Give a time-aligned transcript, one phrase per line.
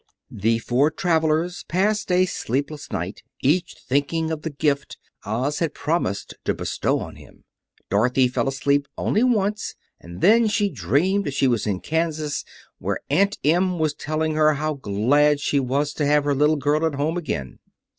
[0.31, 6.33] The four travelers passed a sleepless night, each thinking of the gift Oz had promised
[6.45, 7.43] to bestow on him.
[7.91, 12.43] Dorothy fell asleep only once, and then she dreamed she was in Kansas,
[12.79, 16.83] where Aunt Em was telling her how glad she was to have her little girl
[16.87, 17.59] at home again.